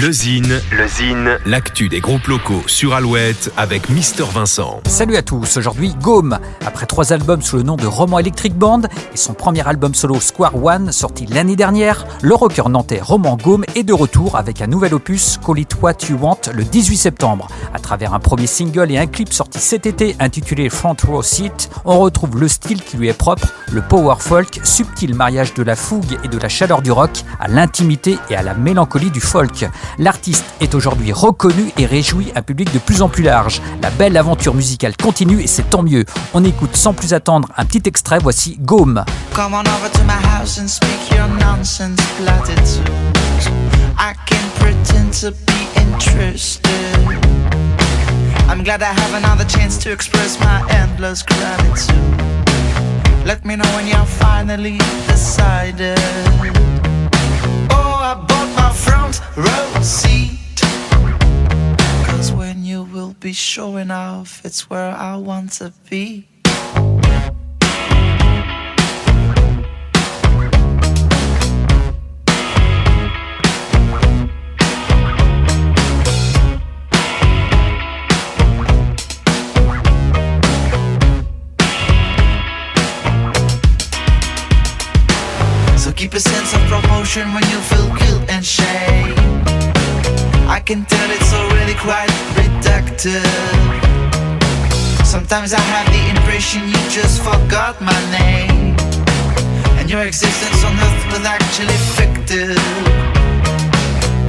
[0.00, 0.58] Le Zine,
[1.44, 4.80] l'actu des groupes locaux sur Alouette avec Mister Vincent.
[4.86, 6.38] Salut à tous, aujourd'hui Gaume.
[6.64, 8.80] Après trois albums sous le nom de Roman Electric Band
[9.12, 13.66] et son premier album solo Square One sorti l'année dernière, le rocker nantais Roman Gaume
[13.74, 17.48] est de retour avec un nouvel opus Call It What You Want le 18 septembre.
[17.74, 21.68] À travers un premier single et un clip sorti cet été intitulé Front Row Seat,
[21.84, 25.76] on retrouve le style qui lui est propre, le power folk, subtil mariage de la
[25.76, 29.66] fougue et de la chaleur du rock à l'intimité et à la mélancolie du folk.
[29.98, 33.60] L'artiste est aujourd'hui reconnu et réjouit un public de plus en plus large.
[33.82, 36.04] La belle aventure musicale continue et c'est tant mieux.
[36.34, 39.04] On écoute sans plus attendre un petit extrait, voici Gaume.
[39.34, 42.80] Come on over to my house and speak your nonsense platitudes.
[43.98, 46.62] I can pretend to be interested.
[48.48, 51.96] I'm glad I have another chance to express my endless gratitude.
[53.24, 55.98] Let me know when you're finally decided.
[63.22, 66.26] Be showing off, it's where I want to be.
[85.76, 89.14] So keep a sense of proportion when you feel guilt and shame.
[90.48, 92.31] I can tell it's already quite
[95.04, 98.76] Sometimes I have the impression you just forgot my name.
[99.78, 102.56] And your existence on earth was actually fictive.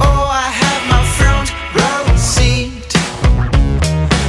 [0.00, 2.92] Oh, I have my front row seat.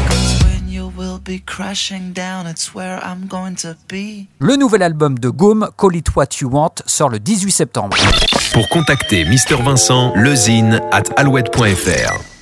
[0.08, 4.28] Cause when you will be crashing down, it's where I'm going to be.
[4.40, 7.98] Le nouvel album de Gaume, Call It What You Want, sort le 18 septembre.
[8.54, 12.34] Pour contacter Mister Vincent, lezine at alouette.fr.